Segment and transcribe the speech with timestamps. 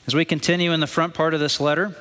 [0.08, 1.94] as we continue in the front part of this letter.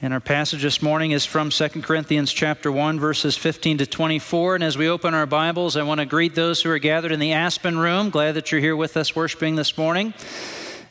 [0.00, 4.54] And our passage this morning is from 2 Corinthians chapter 1 verses 15 to 24.
[4.54, 7.18] And as we open our Bibles, I want to greet those who are gathered in
[7.18, 8.08] the Aspen room.
[8.10, 10.14] Glad that you're here with us worshiping this morning.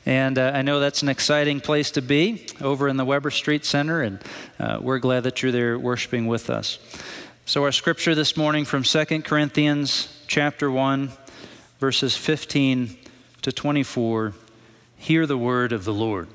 [0.05, 3.63] And uh, I know that's an exciting place to be over in the Weber Street
[3.63, 4.21] Center, and
[4.59, 6.77] uh, we're glad that you're there worshiping with us.
[7.45, 11.11] So, our scripture this morning from 2 Corinthians chapter 1,
[11.79, 12.97] verses 15
[13.41, 14.33] to 24.
[14.97, 16.27] Hear the word of the Lord.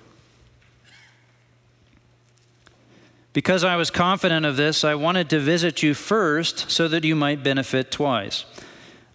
[3.33, 7.17] Because I was confident of this, I wanted to visit you first so that you
[7.17, 8.45] might benefit twice.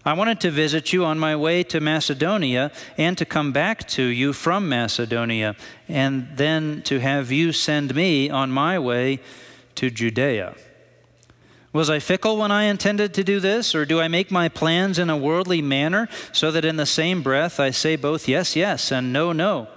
[0.04, 4.02] I wanted to visit you on my way to Macedonia and to come back to
[4.02, 5.54] you from Macedonia,
[5.86, 9.20] and then to have you send me on my way
[9.74, 10.54] to Judea.
[11.72, 14.98] Was I fickle when I intended to do this, or do I make my plans
[14.98, 18.90] in a worldly manner so that in the same breath I say both yes, yes,
[18.90, 19.68] and no, no?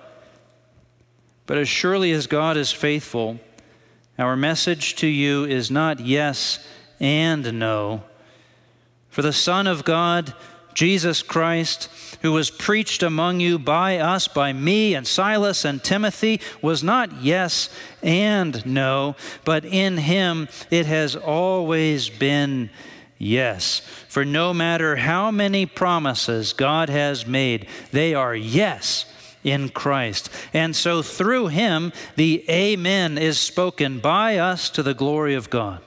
[1.45, 3.39] But as surely as God is faithful,
[4.17, 6.65] our message to you is not yes
[6.99, 8.03] and no.
[9.09, 10.33] For the Son of God,
[10.73, 11.89] Jesus Christ,
[12.21, 17.21] who was preached among you by us, by me and Silas and Timothy, was not
[17.21, 17.69] yes
[18.01, 22.69] and no, but in him it has always been
[23.17, 23.81] yes.
[24.07, 29.05] For no matter how many promises God has made, they are yes
[29.43, 30.29] in Christ.
[30.53, 35.81] And so through him, the Amen is spoken by us to the glory of God.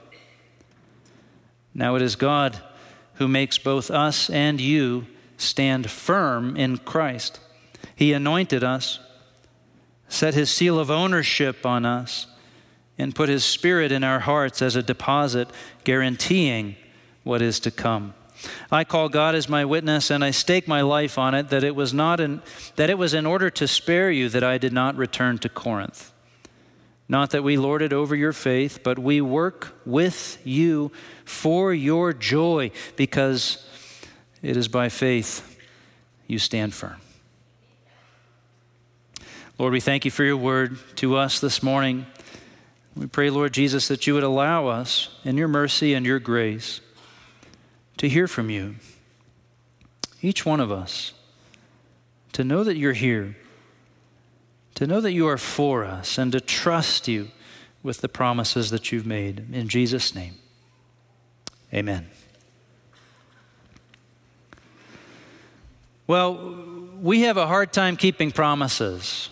[1.73, 2.59] Now it is God
[3.15, 7.39] who makes both us and you stand firm in Christ.
[7.95, 8.99] He anointed us,
[10.07, 12.27] set his seal of ownership on us,
[12.97, 15.49] and put his spirit in our hearts as a deposit,
[15.83, 16.75] guaranteeing
[17.23, 18.13] what is to come.
[18.71, 21.75] I call God as my witness, and I stake my life on it that it
[21.75, 22.41] was not in,
[22.75, 26.11] that it was in order to spare you that I did not return to Corinth.
[27.07, 30.91] Not that we lord it over your faith, but we work with you
[31.23, 33.65] for your joy, because
[34.41, 35.57] it is by faith
[36.27, 36.95] you stand firm.
[39.57, 42.07] Lord, we thank you for your word to us this morning.
[42.95, 46.81] We pray, Lord Jesus, that you would allow us in your mercy and your grace
[47.97, 48.75] to hear from you,
[50.21, 51.13] each one of us,
[52.33, 53.37] to know that you're here,
[54.75, 57.29] to know that you are for us, and to trust you
[57.81, 59.45] with the promises that you've made.
[59.53, 60.35] In Jesus' name,
[61.73, 62.09] amen.
[66.07, 66.65] Well,
[67.01, 69.29] we have a hard time keeping promises.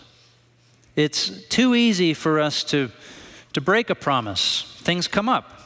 [0.96, 2.90] It's too easy for us to,
[3.52, 4.62] to break a promise.
[4.78, 5.63] Things come up.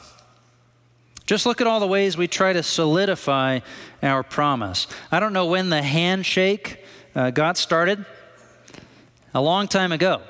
[1.29, 3.61] Just look at all the ways we try to solidify
[4.03, 4.87] our promise.
[5.13, 6.83] I don't know when the handshake
[7.15, 8.07] uh, got started,
[9.35, 10.23] a long time ago.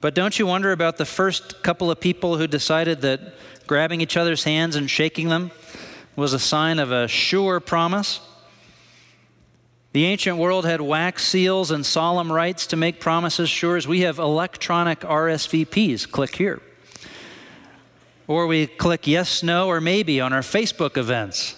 [0.00, 3.34] But don't you wonder about the first couple of people who decided that
[3.66, 5.50] grabbing each other's hands and shaking them
[6.14, 8.20] was a sign of a sure promise?
[9.94, 14.02] The ancient world had wax seals and solemn rites to make promises sure, as we
[14.02, 16.08] have electronic RSVPs.
[16.08, 16.62] Click here.
[18.32, 21.54] Or we click yes, no, or maybe on our Facebook events.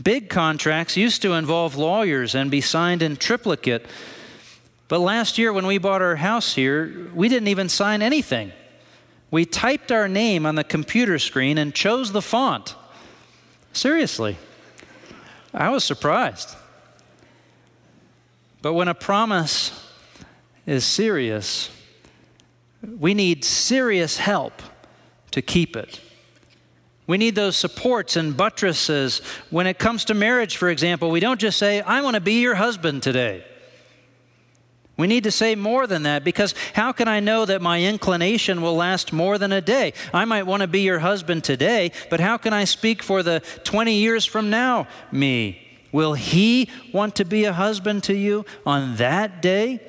[0.00, 3.84] Big contracts used to involve lawyers and be signed in triplicate.
[4.86, 8.52] But last year, when we bought our house here, we didn't even sign anything.
[9.32, 12.76] We typed our name on the computer screen and chose the font.
[13.72, 14.36] Seriously.
[15.52, 16.54] I was surprised.
[18.62, 19.72] But when a promise
[20.66, 21.68] is serious,
[22.80, 24.62] we need serious help
[25.38, 26.00] to keep it.
[27.06, 29.22] We need those supports and buttresses.
[29.50, 32.40] When it comes to marriage, for example, we don't just say, I want to be
[32.40, 33.44] your husband today.
[34.96, 38.60] We need to say more than that because how can I know that my inclination
[38.60, 39.92] will last more than a day?
[40.12, 43.40] I might want to be your husband today, but how can I speak for the
[43.62, 45.64] 20 years from now me?
[45.92, 49.80] Will he want to be a husband to you on that day?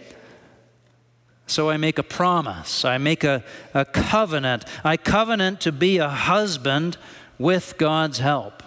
[1.49, 3.43] So I make a promise, I make a,
[3.73, 4.65] a covenant.
[4.83, 6.97] I covenant to be a husband
[7.39, 8.61] with God's help.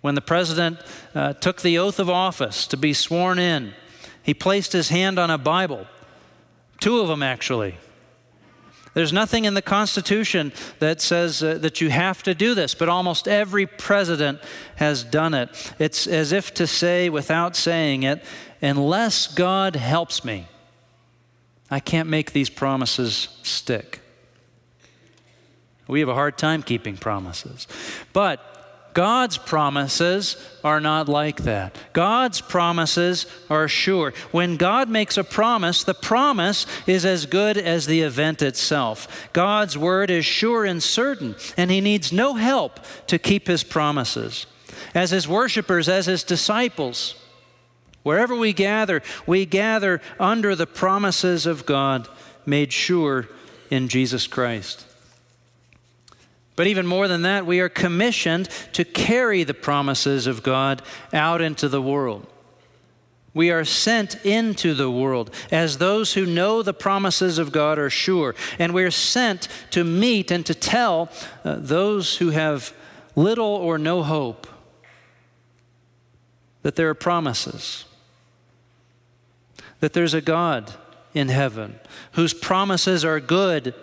[0.00, 0.78] When the president
[1.14, 3.74] uh, took the oath of office to be sworn in,
[4.22, 5.86] he placed his hand on a Bible,
[6.80, 7.76] two of them actually.
[8.94, 12.88] There's nothing in the Constitution that says uh, that you have to do this, but
[12.88, 14.40] almost every president
[14.76, 15.48] has done it.
[15.78, 18.22] It's as if to say, without saying it,
[18.60, 20.46] unless God helps me,
[21.74, 24.00] I can't make these promises stick.
[25.88, 27.66] We have a hard time keeping promises.
[28.12, 31.76] But God's promises are not like that.
[31.92, 34.12] God's promises are sure.
[34.30, 39.28] When God makes a promise, the promise is as good as the event itself.
[39.32, 42.78] God's word is sure and certain, and He needs no help
[43.08, 44.46] to keep His promises.
[44.94, 47.16] As His worshipers, as His disciples,
[48.04, 52.06] wherever we gather, we gather under the promises of God
[52.46, 53.28] made sure
[53.70, 54.86] in Jesus Christ.
[56.56, 61.40] But even more than that, we are commissioned to carry the promises of God out
[61.40, 62.28] into the world.
[63.34, 67.90] We are sent into the world as those who know the promises of God are
[67.90, 68.36] sure.
[68.60, 71.10] And we're sent to meet and to tell
[71.42, 72.72] uh, those who have
[73.16, 74.46] little or no hope
[76.62, 77.84] that there are promises,
[79.84, 80.72] that there's a God
[81.12, 81.78] in heaven
[82.12, 83.74] whose promises are good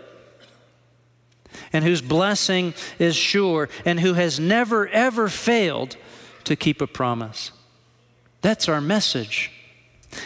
[1.71, 5.97] and whose blessing is sure and who has never, ever failed
[6.43, 7.51] to keep a promise.
[8.41, 9.51] That's our message.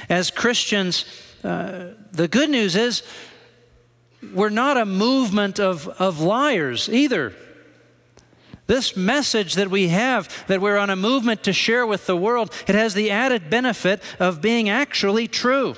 [0.08, 1.04] As Christians,
[1.44, 3.04] uh, the good news is
[4.34, 7.34] we're not a movement of, of liars either.
[8.68, 12.52] This message that we have, that we're on a movement to share with the world,
[12.68, 15.76] it has the added benefit of being actually true.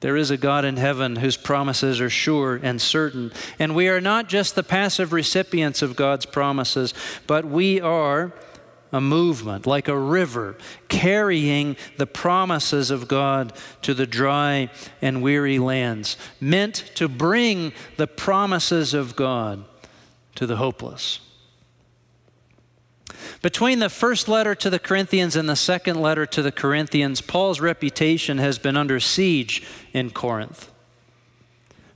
[0.00, 3.32] There is a God in heaven whose promises are sure and certain.
[3.58, 6.94] And we are not just the passive recipients of God's promises,
[7.26, 8.32] but we are
[8.92, 10.56] a movement, like a river,
[10.88, 13.52] carrying the promises of God
[13.82, 14.70] to the dry
[15.02, 19.64] and weary lands, meant to bring the promises of God
[20.36, 21.20] to the hopeless.
[23.42, 27.60] Between the first letter to the Corinthians and the second letter to the Corinthians, Paul's
[27.60, 29.62] reputation has been under siege
[29.92, 30.70] in Corinth.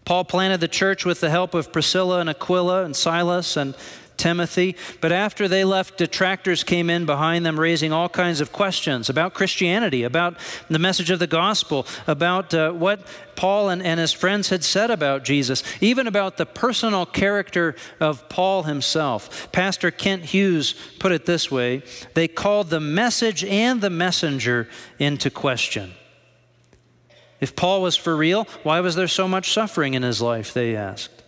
[0.05, 3.75] Paul planted the church with the help of Priscilla and Aquila and Silas and
[4.21, 4.77] Timothy.
[5.01, 9.33] But after they left, detractors came in behind them, raising all kinds of questions about
[9.33, 10.37] Christianity, about
[10.69, 13.01] the message of the gospel, about uh, what
[13.35, 18.29] Paul and, and his friends had said about Jesus, even about the personal character of
[18.29, 19.51] Paul himself.
[19.53, 21.83] Pastor Kent Hughes put it this way
[22.13, 24.69] they called the message and the messenger
[24.99, 25.95] into question.
[27.41, 30.53] If Paul was for real, why was there so much suffering in his life?
[30.53, 31.20] They asked.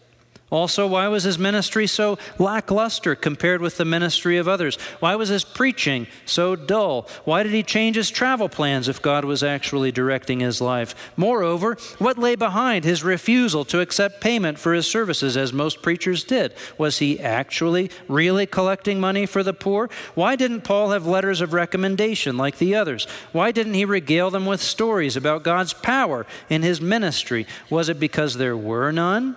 [0.53, 4.77] Also, why was his ministry so lackluster compared with the ministry of others?
[5.01, 7.09] Why was his preaching so dull?
[7.25, 10.95] Why did he change his travel plans if God was actually directing his life?
[11.17, 16.23] Moreover, what lay behind his refusal to accept payment for his services, as most preachers
[16.23, 16.53] did?
[16.77, 19.89] Was he actually, really collecting money for the poor?
[20.15, 23.07] Why didn't Paul have letters of recommendation like the others?
[23.33, 27.47] Why didn't he regale them with stories about God's power in his ministry?
[27.71, 29.35] Was it because there were none?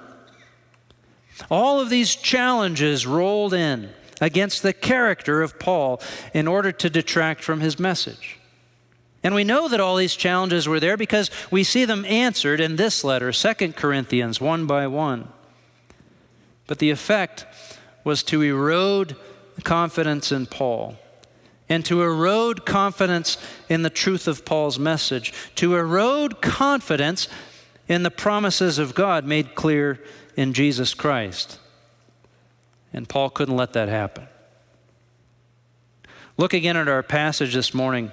[1.49, 3.91] All of these challenges rolled in
[4.21, 6.01] against the character of Paul
[6.33, 8.39] in order to detract from his message.
[9.23, 12.75] And we know that all these challenges were there because we see them answered in
[12.75, 15.29] this letter, 2 Corinthians, one by one.
[16.67, 17.45] But the effect
[18.03, 19.15] was to erode
[19.63, 20.97] confidence in Paul
[21.67, 27.27] and to erode confidence in the truth of Paul's message, to erode confidence
[27.87, 29.99] in the promises of God made clear
[30.35, 31.59] in Jesus Christ.
[32.93, 34.27] And Paul couldn't let that happen.
[36.37, 38.11] Look again at our passage this morning.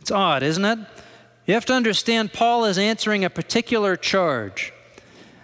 [0.00, 0.78] It's odd, isn't it?
[1.46, 4.72] You have to understand, Paul is answering a particular charge.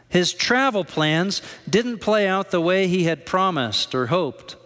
[0.08, 4.56] His travel plans didn't play out the way he had promised or hoped.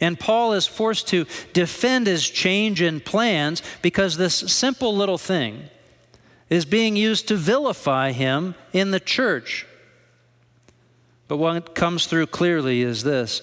[0.00, 5.68] And Paul is forced to defend his change in plans because this simple little thing
[6.50, 9.66] is being used to vilify him in the church.
[11.26, 13.42] But what comes through clearly is this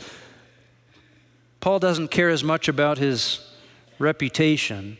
[1.59, 3.39] Paul doesn't care as much about his
[3.99, 4.97] reputation.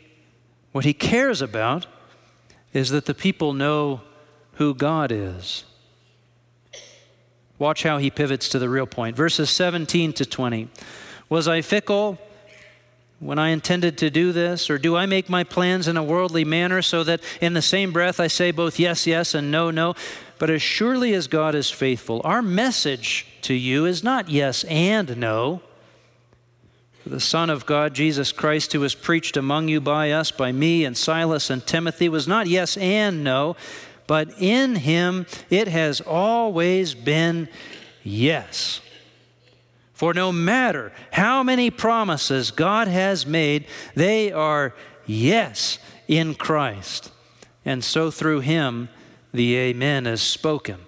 [0.71, 1.87] What he cares about
[2.73, 4.01] is that the people know
[4.53, 5.63] who God is.
[7.57, 9.15] Watch how he pivots to the real point.
[9.15, 10.67] Verses 17 to 20.
[11.29, 12.19] Was I fickle?
[13.25, 14.69] When I intended to do this?
[14.69, 17.91] Or do I make my plans in a worldly manner so that in the same
[17.91, 19.95] breath I say both yes, yes, and no, no?
[20.37, 25.17] But as surely as God is faithful, our message to you is not yes and
[25.17, 25.61] no.
[27.05, 30.83] The Son of God, Jesus Christ, who was preached among you by us, by me
[30.83, 33.55] and Silas and Timothy, was not yes and no,
[34.07, 37.47] but in him it has always been
[38.03, 38.81] yes.
[39.95, 44.75] For no matter how many promises God has made, they are
[45.05, 47.11] yes in Christ.
[47.63, 48.89] And so through him,
[49.33, 50.79] the Amen is spoken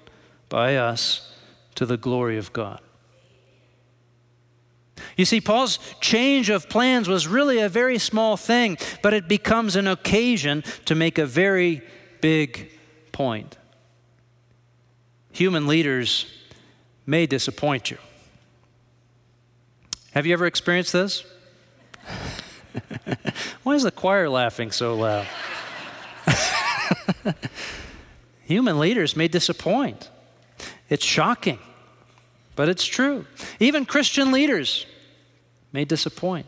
[0.49, 1.33] by us
[1.75, 2.81] to the glory of God.
[5.15, 9.77] You see, Paul's change of plans was really a very small thing, but it becomes
[9.77, 11.81] an occasion to make a very
[12.19, 12.71] big
[13.13, 13.57] point.
[15.31, 16.25] Human leaders
[17.05, 17.97] may disappoint you.
[20.17, 21.23] Have you ever experienced this?
[23.61, 25.27] Why is the choir laughing so loud?
[28.45, 30.09] Human leaders may disappoint.
[30.89, 31.59] It's shocking,
[32.55, 33.27] but it's true.
[33.59, 34.87] Even Christian leaders
[35.71, 36.47] may disappoint.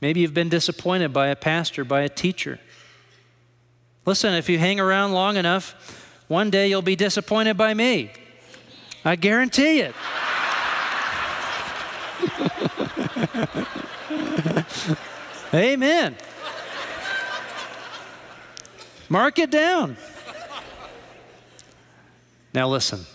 [0.00, 2.58] Maybe you've been disappointed by a pastor, by a teacher.
[4.04, 8.10] Listen, if you hang around long enough, one day you'll be disappointed by me.
[9.04, 9.94] I guarantee it.
[15.54, 16.16] Amen.
[19.08, 19.96] Mark it down.
[22.54, 23.06] Now, listen.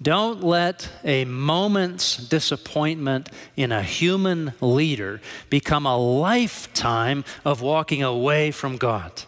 [0.00, 8.50] Don't let a moment's disappointment in a human leader become a lifetime of walking away
[8.50, 9.22] from God.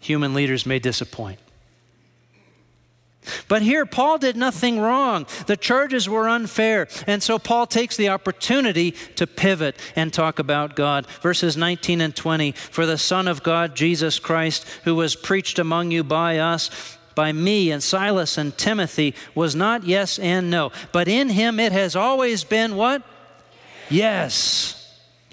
[0.00, 1.38] Human leaders may disappoint.
[3.48, 5.26] But here, Paul did nothing wrong.
[5.46, 6.88] The charges were unfair.
[7.06, 11.06] And so Paul takes the opportunity to pivot and talk about God.
[11.22, 15.90] Verses 19 and 20 For the Son of God, Jesus Christ, who was preached among
[15.90, 20.70] you by us, by me and Silas and Timothy, was not yes and no.
[20.92, 23.02] But in him it has always been what?
[23.90, 24.74] Yes.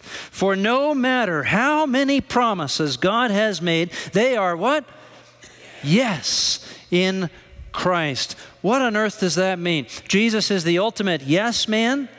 [0.02, 4.86] For no matter how many promises God has made, they are what?
[5.84, 7.30] Yes in
[7.76, 8.36] Christ.
[8.62, 9.86] What on earth does that mean?
[10.08, 12.10] Jesus is the ultimate yes man?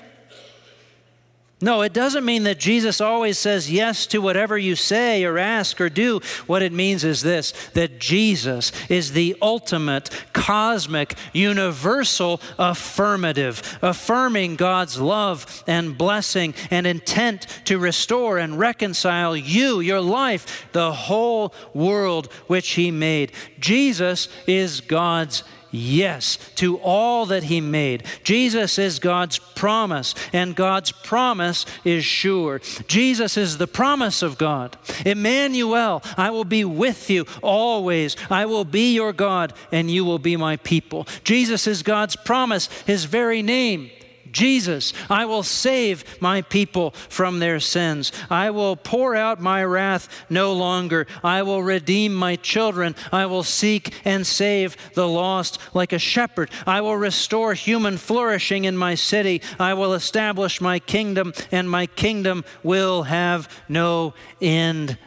[1.66, 5.80] No, it doesn't mean that Jesus always says yes to whatever you say or ask
[5.80, 6.20] or do.
[6.46, 15.00] What it means is this that Jesus is the ultimate, cosmic, universal affirmative, affirming God's
[15.00, 22.32] love and blessing and intent to restore and reconcile you, your life, the whole world
[22.46, 23.32] which He made.
[23.58, 28.04] Jesus is God's yes to all that He made.
[28.24, 32.60] Jesus is God's promise, and God's promise is sure.
[32.86, 34.76] Jesus is the promise of God.
[35.04, 38.16] Emmanuel, I will be with you always.
[38.30, 41.06] I will be your God, and you will be my people.
[41.24, 43.90] Jesus is God's promise, His very name.
[44.36, 48.12] Jesus, I will save my people from their sins.
[48.28, 51.06] I will pour out my wrath no longer.
[51.24, 52.94] I will redeem my children.
[53.10, 56.50] I will seek and save the lost like a shepherd.
[56.66, 59.40] I will restore human flourishing in my city.
[59.58, 64.98] I will establish my kingdom, and my kingdom will have no end.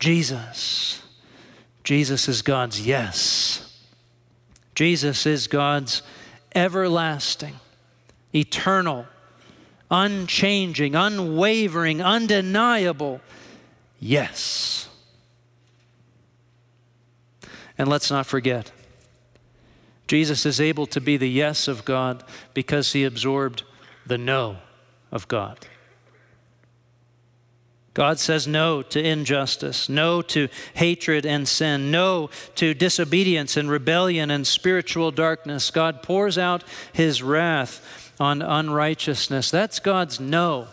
[0.00, 1.00] Jesus.
[1.84, 3.72] Jesus is God's yes.
[4.74, 6.02] Jesus is God's
[6.56, 7.60] everlasting
[8.34, 9.06] eternal,
[9.90, 13.20] unchanging, unwavering, undeniable
[14.00, 14.88] yes.
[17.78, 18.70] And let's not forget,
[20.06, 22.22] Jesus is able to be the yes of God
[22.54, 23.62] because he absorbed
[24.06, 24.58] the no
[25.10, 25.66] of God.
[27.94, 34.30] God says no to injustice, no to hatred and sin, no to disobedience and rebellion
[34.30, 35.70] and spiritual darkness.
[35.70, 39.50] God pours out his wrath on unrighteousness.
[39.50, 40.68] That's God's no.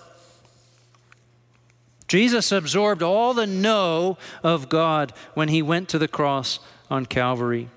[2.08, 7.70] Jesus absorbed all the no of God when he went to the cross on Calvary.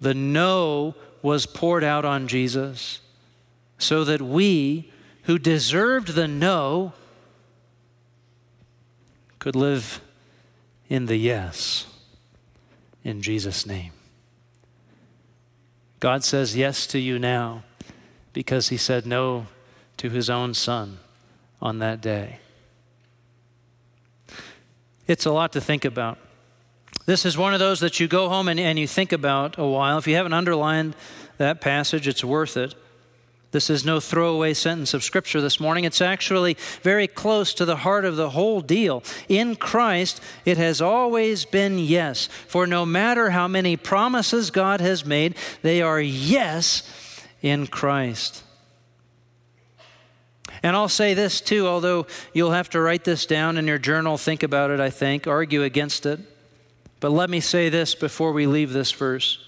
[0.00, 3.00] The no was poured out on Jesus
[3.78, 4.90] so that we,
[5.24, 6.94] who deserved the no,
[9.38, 10.00] could live
[10.88, 11.86] in the yes
[13.02, 13.92] in Jesus' name.
[16.00, 17.62] God says yes to you now
[18.34, 19.46] because he said no
[19.96, 20.98] to his own son
[21.62, 22.40] on that day.
[25.06, 26.18] It's a lot to think about.
[27.06, 29.66] This is one of those that you go home and, and you think about a
[29.66, 29.98] while.
[29.98, 30.96] If you haven't underlined
[31.38, 32.74] that passage, it's worth it.
[33.50, 35.84] This is no throwaway sentence of Scripture this morning.
[35.84, 39.04] It's actually very close to the heart of the whole deal.
[39.28, 42.26] In Christ, it has always been yes.
[42.26, 46.82] For no matter how many promises God has made, they are yes
[47.44, 48.42] in Christ.
[50.62, 54.16] And I'll say this too, although you'll have to write this down in your journal,
[54.16, 56.20] think about it, I think, argue against it.
[57.00, 59.44] But let me say this before we leave this verse.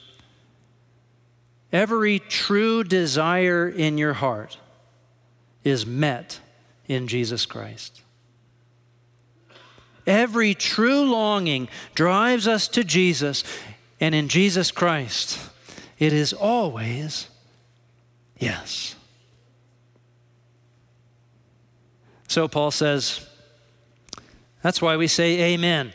[1.72, 4.58] Every true desire in your heart
[5.64, 6.38] is met
[6.86, 8.02] in Jesus Christ.
[10.06, 13.42] Every true longing drives us to Jesus,
[14.00, 15.38] and in Jesus Christ,
[15.98, 17.28] it is always
[18.38, 18.94] yes.
[22.28, 23.26] So Paul says,
[24.62, 25.92] that's why we say amen.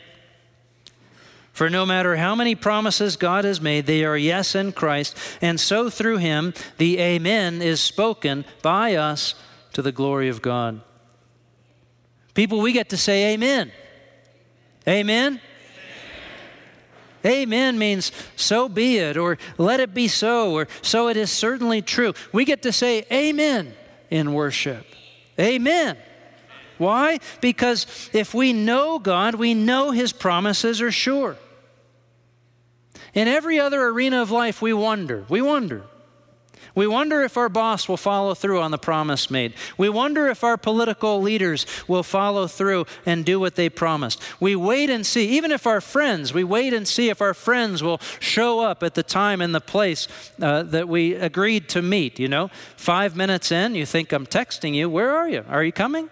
[1.52, 5.60] For no matter how many promises God has made, they are yes in Christ, and
[5.60, 9.34] so through him, the amen is spoken by us
[9.74, 10.80] to the glory of God.
[12.34, 13.70] People, we get to say amen.
[14.88, 15.40] Amen?
[17.24, 21.82] Amen means so be it, or let it be so, or so it is certainly
[21.82, 22.14] true.
[22.32, 23.74] We get to say amen
[24.10, 24.86] in worship.
[25.38, 25.96] Amen.
[26.78, 27.20] Why?
[27.40, 31.36] Because if we know God, we know His promises are sure.
[33.14, 35.24] In every other arena of life, we wonder.
[35.28, 35.82] We wonder.
[36.74, 39.54] We wonder if our boss will follow through on the promise made.
[39.76, 44.22] We wonder if our political leaders will follow through and do what they promised.
[44.40, 47.82] We wait and see, even if our friends, we wait and see if our friends
[47.82, 50.08] will show up at the time and the place
[50.40, 52.18] uh, that we agreed to meet.
[52.18, 54.88] You know, five minutes in, you think I'm texting you.
[54.88, 55.44] Where are you?
[55.48, 56.08] Are you coming?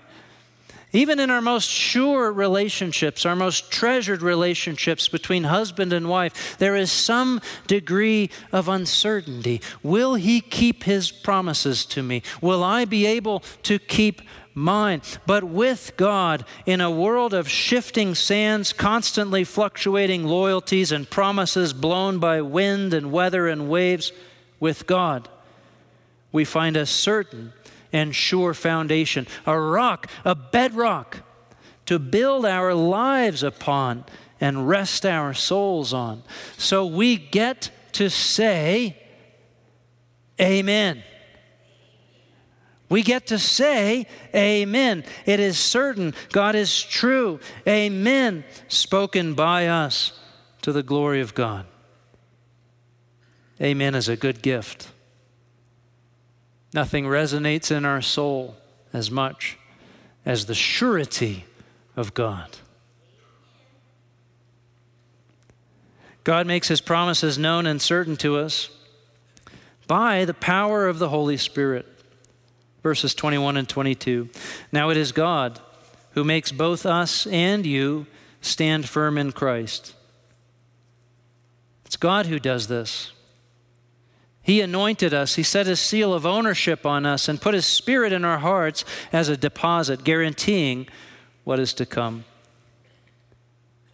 [0.92, 6.74] Even in our most sure relationships, our most treasured relationships between husband and wife, there
[6.74, 9.60] is some degree of uncertainty.
[9.84, 12.22] Will he keep his promises to me?
[12.40, 14.20] Will I be able to keep
[14.52, 15.00] mine?
[15.26, 22.18] But with God, in a world of shifting sands, constantly fluctuating loyalties, and promises blown
[22.18, 24.10] by wind and weather and waves,
[24.58, 25.28] with God,
[26.32, 27.52] we find a certain
[27.92, 31.18] and sure foundation, a rock, a bedrock
[31.86, 34.04] to build our lives upon
[34.40, 36.22] and rest our souls on.
[36.56, 38.96] So we get to say,
[40.40, 41.02] Amen.
[42.88, 45.04] We get to say, Amen.
[45.26, 46.14] It is certain.
[46.32, 47.40] God is true.
[47.66, 48.44] Amen.
[48.68, 50.18] Spoken by us
[50.62, 51.66] to the glory of God.
[53.60, 54.88] Amen is a good gift.
[56.72, 58.56] Nothing resonates in our soul
[58.92, 59.58] as much
[60.24, 61.44] as the surety
[61.96, 62.58] of God.
[66.22, 68.68] God makes his promises known and certain to us
[69.86, 71.86] by the power of the Holy Spirit.
[72.82, 74.28] Verses 21 and 22.
[74.70, 75.60] Now it is God
[76.12, 78.06] who makes both us and you
[78.40, 79.94] stand firm in Christ.
[81.84, 83.12] It's God who does this.
[84.42, 85.34] He anointed us.
[85.34, 88.84] He set his seal of ownership on us and put his spirit in our hearts
[89.12, 90.86] as a deposit, guaranteeing
[91.44, 92.24] what is to come.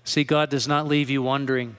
[0.04, 1.76] See, God does not leave you wondering.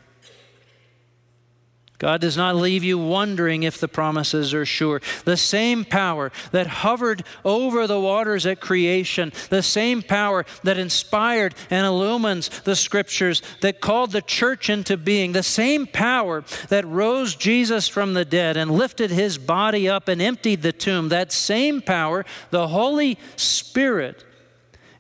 [2.00, 5.02] God does not leave you wondering if the promises are sure.
[5.26, 11.56] The same power that hovered over the waters at creation, the same power that inspired
[11.72, 17.36] and illumines the scriptures, that called the church into being, the same power that rose
[17.36, 21.82] Jesus from the dead and lifted his body up and emptied the tomb, that same
[21.82, 24.24] power, the Holy Spirit,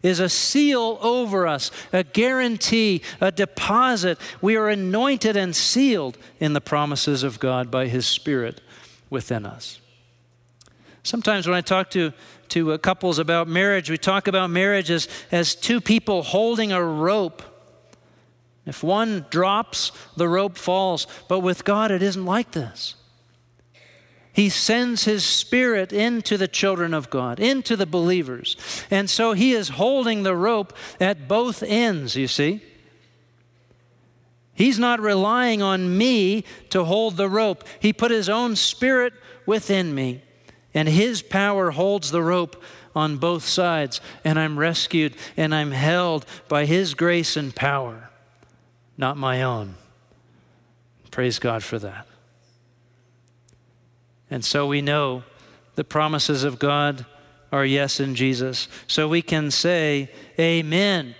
[0.07, 4.17] is a seal over us, a guarantee, a deposit.
[4.41, 8.61] We are anointed and sealed in the promises of God by His Spirit
[9.09, 9.79] within us.
[11.03, 12.11] Sometimes when I talk to,
[12.49, 16.83] to uh, couples about marriage, we talk about marriage as, as two people holding a
[16.83, 17.43] rope.
[18.65, 21.07] If one drops, the rope falls.
[21.29, 22.95] But with God, it isn't like this.
[24.37, 28.55] He sends His Spirit into the children of God, into the believers.
[28.91, 32.61] And so He is holding the rope at both ends, you see.
[34.53, 37.63] He's not relying on me to hold the rope.
[37.79, 39.13] He put His own Spirit
[39.47, 40.21] within me,
[40.71, 42.63] and His power holds the rope
[42.95, 44.01] on both sides.
[44.23, 48.11] And I'm rescued and I'm held by His grace and power,
[48.99, 49.77] not my own.
[51.09, 52.06] Praise God for that.
[54.37, 55.23] And so we know
[55.73, 57.07] the promises of God
[57.51, 58.67] are yes in Jesus.
[58.85, 61.15] So we can say, Amen.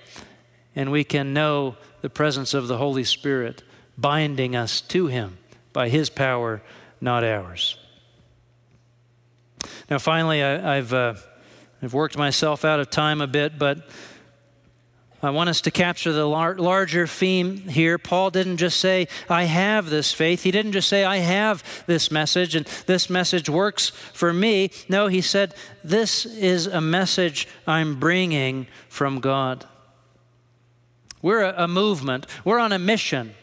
[0.76, 3.64] And we can know the presence of the Holy Spirit
[3.98, 5.40] binding us to Him
[5.74, 6.62] by His power,
[7.02, 7.80] not ours.
[9.90, 11.16] Now, finally, I, have uh,
[11.82, 13.80] I've worked myself out of time a bit, but
[15.22, 17.98] I want us to capture the lar- larger theme here.
[17.98, 20.44] Paul didn't just say, I have this faith.
[20.44, 24.70] He didn't just say, I have this message and this message works for me.
[24.88, 29.66] No, he said, This is a message I'm bringing from God.
[31.24, 33.34] We're a, a movement, we're on a mission.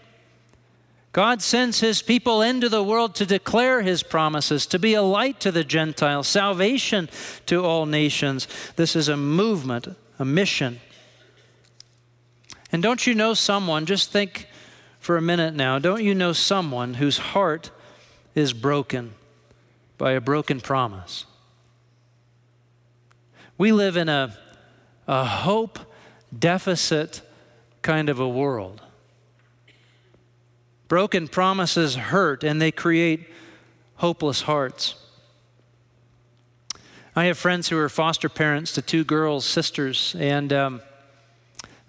[1.11, 5.39] God sends his people into the world to declare his promises, to be a light
[5.41, 7.09] to the Gentiles, salvation
[7.47, 8.49] to all nations.
[8.75, 9.87] This is a movement,
[10.19, 10.81] a mission.
[12.75, 14.49] And don't you know someone, just think
[14.99, 17.71] for a minute now, don't you know someone whose heart
[18.35, 19.15] is broken
[19.97, 21.25] by a broken promise?
[23.57, 24.37] We live in a,
[25.07, 25.79] a hope
[26.37, 27.23] deficit
[27.83, 28.83] kind of a world.
[30.89, 33.29] Broken promises hurt and they create
[33.99, 34.97] hopeless hearts.
[37.15, 40.83] I have friends who are foster parents to two girls, sisters, and um,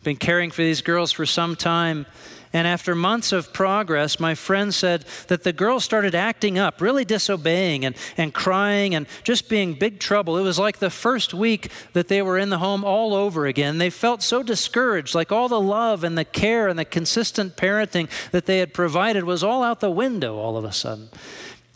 [0.06, 2.06] been caring for these girls for some time.
[2.54, 7.04] And after months of progress, my friend said that the girls started acting up, really
[7.04, 10.38] disobeying and, and crying and just being big trouble.
[10.38, 13.78] It was like the first week that they were in the home all over again.
[13.78, 18.10] They felt so discouraged, like all the love and the care and the consistent parenting
[18.32, 21.10] that they had provided was all out the window all of a sudden.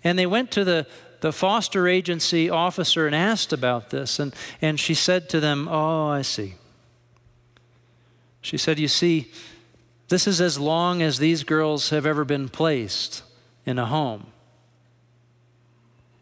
[0.01, 0.87] And they went to the,
[1.19, 4.17] the foster agency officer and asked about this.
[4.17, 6.55] And, and she said to them, Oh, I see.
[8.41, 9.31] She said, You see,
[10.07, 13.23] this is as long as these girls have ever been placed
[13.65, 14.27] in a home.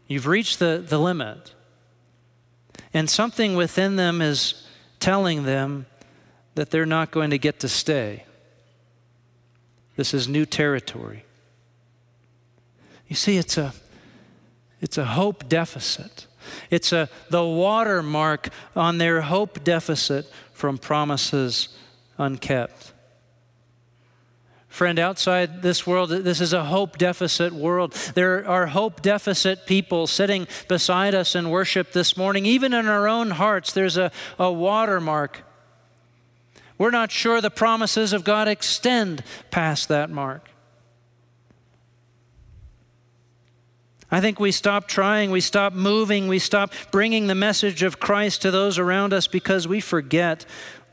[0.07, 1.53] You've reached the, the limit.
[2.93, 4.67] And something within them is
[4.99, 5.85] telling them
[6.55, 8.25] that they're not going to get to stay.
[9.95, 11.25] This is new territory.
[13.07, 13.73] You see, it's a,
[14.81, 16.27] it's a hope deficit.
[16.69, 21.69] It's a, the watermark on their hope deficit from promises
[22.17, 22.93] unkept.
[24.67, 27.93] Friend, outside this world, this is a hope deficit world.
[28.13, 32.45] There are hope deficit people sitting beside us in worship this morning.
[32.45, 35.41] Even in our own hearts, there's a, a watermark.
[36.77, 40.47] We're not sure the promises of God extend past that mark.
[44.09, 48.41] I think we stop trying, we stop moving, we stop bringing the message of Christ
[48.43, 50.45] to those around us because we forget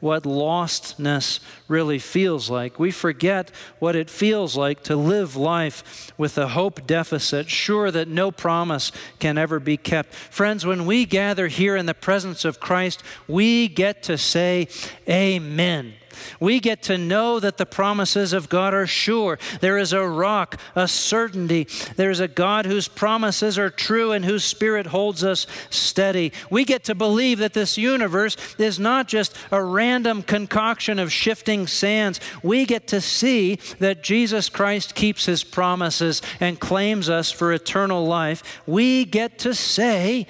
[0.04, 2.78] what lostness really feels like.
[2.78, 8.06] We forget what it feels like to live life with a hope deficit, sure that
[8.06, 10.12] no promise can ever be kept.
[10.12, 14.68] Friends, when we gather here in the presence of Christ, we get to say,
[15.08, 15.94] Amen.
[16.40, 19.38] We get to know that the promises of God are sure.
[19.60, 21.68] There is a rock, a certainty.
[21.96, 26.32] There is a God whose promises are true and whose spirit holds us steady.
[26.50, 31.66] We get to believe that this universe is not just a random concoction of shifting
[31.66, 32.20] sands.
[32.42, 38.06] We get to see that Jesus Christ keeps his promises and claims us for eternal
[38.06, 38.62] life.
[38.66, 40.26] We get to say,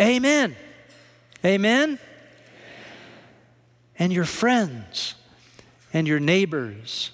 [0.00, 0.56] Amen.
[1.44, 1.98] Amen
[3.98, 5.14] and your friends
[5.92, 7.10] and your neighbors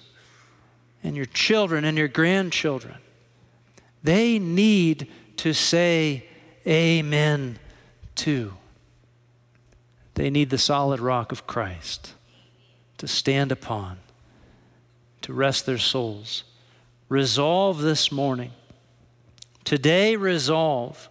[1.03, 2.95] and your children and your grandchildren.
[4.03, 6.25] They need to say
[6.67, 7.59] amen
[8.15, 8.53] too.
[10.15, 12.13] They need the solid rock of Christ
[12.97, 13.97] to stand upon,
[15.21, 16.43] to rest their souls.
[17.07, 18.51] Resolve this morning.
[19.63, 21.09] Today, resolve.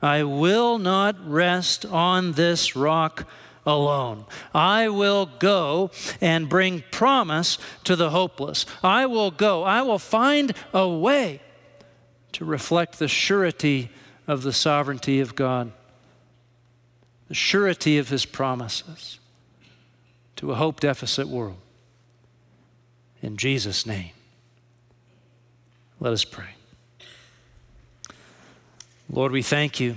[0.00, 3.28] I will not rest on this rock
[3.68, 4.24] alone.
[4.54, 8.64] I will go and bring promise to the hopeless.
[8.82, 9.62] I will go.
[9.62, 11.40] I will find a way
[12.32, 13.90] to reflect the surety
[14.26, 15.72] of the sovereignty of God,
[17.28, 19.20] the surety of His promises
[20.36, 21.58] to a hope deficit world.
[23.20, 24.12] In Jesus' name,
[26.00, 26.54] let us pray.
[29.10, 29.96] Lord, we thank you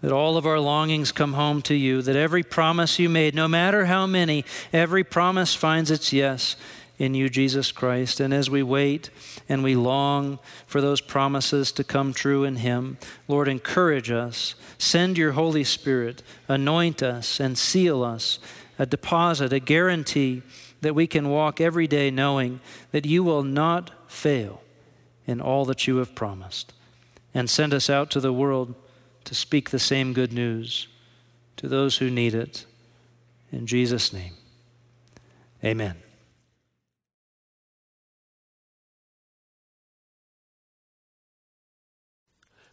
[0.00, 3.48] that all of our longings come home to you, that every promise you made, no
[3.48, 6.56] matter how many, every promise finds its yes
[6.98, 8.20] in you, Jesus Christ.
[8.20, 9.10] And as we wait
[9.48, 14.54] and we long for those promises to come true in Him, Lord, encourage us.
[14.78, 18.38] Send your Holy Spirit, anoint us, and seal us,
[18.78, 20.42] a deposit, a guarantee
[20.80, 22.60] that we can walk every day knowing
[22.92, 24.62] that you will not fail
[25.26, 26.72] in all that you have promised.
[27.34, 28.74] And send us out to the world
[29.28, 30.88] to speak the same good news
[31.58, 32.64] to those who need it.
[33.52, 34.32] In Jesus' name,
[35.62, 35.96] amen.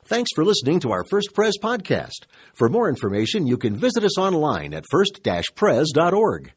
[0.05, 2.25] Thanks for listening to our First Pres podcast.
[2.53, 6.53] For more information, you can visit us online at first-pres.org.